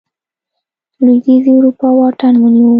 [1.03, 2.69] لوېدیځې اروپا واټن ونیو.